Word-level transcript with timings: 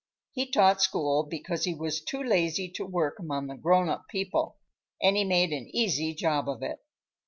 He 0.31 0.49
taught 0.49 0.81
school 0.81 1.27
because 1.29 1.65
he 1.65 1.75
was 1.75 2.01
too 2.01 2.23
lazy 2.23 2.67
to 2.69 2.87
work 2.87 3.19
among 3.19 3.55
grown 3.61 3.87
up 3.87 4.07
people, 4.09 4.57
and 4.99 5.15
he 5.15 5.23
made 5.23 5.51
an 5.53 5.69
easy 5.71 6.15
job 6.15 6.49
of 6.49 6.63
it. 6.63 6.79